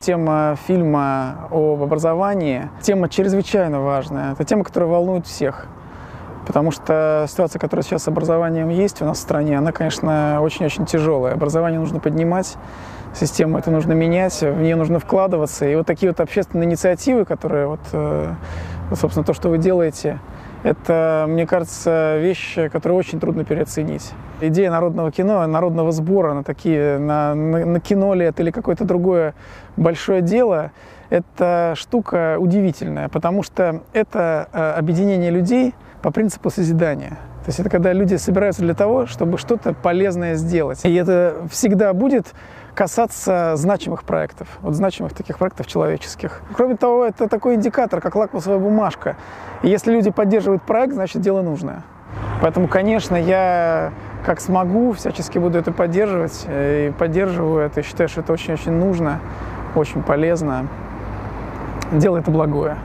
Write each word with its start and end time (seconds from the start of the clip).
тема 0.00 0.56
фильма 0.66 1.48
об 1.50 1.82
образовании, 1.82 2.70
тема 2.80 3.08
чрезвычайно 3.08 3.80
важная. 3.80 4.32
Это 4.32 4.44
тема, 4.44 4.64
которая 4.64 4.88
волнует 4.88 5.26
всех. 5.26 5.66
Потому 6.46 6.70
что 6.70 7.26
ситуация, 7.28 7.58
которая 7.58 7.84
сейчас 7.84 8.04
с 8.04 8.08
образованием 8.08 8.70
есть 8.70 9.02
у 9.02 9.04
нас 9.04 9.18
в 9.18 9.20
стране, 9.20 9.58
она, 9.58 9.70
конечно, 9.70 10.40
очень-очень 10.40 10.86
тяжелая. 10.86 11.34
Образование 11.34 11.78
нужно 11.78 12.00
поднимать, 12.00 12.56
систему 13.14 13.58
это 13.58 13.70
нужно 13.70 13.92
менять, 13.92 14.40
в 14.40 14.60
нее 14.60 14.76
нужно 14.76 14.98
вкладываться. 14.98 15.66
И 15.66 15.74
вот 15.74 15.86
такие 15.86 16.10
вот 16.10 16.20
общественные 16.20 16.66
инициативы, 16.66 17.26
которые 17.26 17.66
вот, 17.66 17.80
э, 17.92 18.32
собственно, 18.94 19.24
то, 19.24 19.34
что 19.34 19.50
вы 19.50 19.58
делаете, 19.58 20.20
это, 20.62 21.26
мне 21.28 21.46
кажется, 21.46 22.18
вещь, 22.18 22.56
которую 22.70 22.98
очень 22.98 23.20
трудно 23.20 23.44
переоценить. 23.44 24.12
Идея 24.40 24.70
народного 24.70 25.10
кино, 25.12 25.46
народного 25.46 25.92
сбора 25.92 26.34
на 26.34 26.44
такие, 26.44 26.98
на, 26.98 27.34
на, 27.34 27.80
на 27.80 28.14
лет 28.14 28.40
или 28.40 28.50
какое-то 28.50 28.84
другое 28.84 29.34
большое 29.76 30.22
дело, 30.22 30.72
это 31.10 31.74
штука 31.76 32.36
удивительная, 32.38 33.08
потому 33.08 33.42
что 33.42 33.82
это 33.92 34.48
э, 34.52 34.72
объединение 34.72 35.30
людей 35.30 35.74
по 36.02 36.10
принципу 36.10 36.50
созидания. 36.50 37.18
То 37.48 37.50
есть 37.50 37.60
это 37.60 37.70
когда 37.70 37.94
люди 37.94 38.14
собираются 38.16 38.60
для 38.60 38.74
того, 38.74 39.06
чтобы 39.06 39.38
что-то 39.38 39.72
полезное 39.72 40.34
сделать. 40.34 40.84
И 40.84 40.94
это 40.94 41.46
всегда 41.50 41.94
будет 41.94 42.34
касаться 42.74 43.54
значимых 43.56 44.04
проектов, 44.04 44.48
вот 44.60 44.74
значимых 44.74 45.14
таких 45.14 45.38
проектов 45.38 45.66
человеческих. 45.66 46.42
Кроме 46.54 46.76
того, 46.76 47.06
это 47.06 47.26
такой 47.26 47.54
индикатор, 47.54 48.02
как 48.02 48.16
лакмусовая 48.16 48.58
бумажка. 48.58 49.16
И 49.62 49.68
если 49.68 49.92
люди 49.92 50.10
поддерживают 50.10 50.62
проект, 50.62 50.92
значит 50.92 51.22
дело 51.22 51.40
нужное. 51.40 51.84
Поэтому, 52.42 52.68
конечно, 52.68 53.16
я 53.16 53.94
как 54.26 54.42
смогу, 54.42 54.92
всячески 54.92 55.38
буду 55.38 55.58
это 55.58 55.72
поддерживать 55.72 56.44
и 56.50 56.92
поддерживаю 56.98 57.64
это. 57.64 57.82
Считаю, 57.82 58.10
что 58.10 58.20
это 58.20 58.30
очень-очень 58.34 58.72
нужно, 58.72 59.20
очень 59.74 60.02
полезно. 60.02 60.68
Дело 61.92 62.18
это 62.18 62.30
благое. 62.30 62.76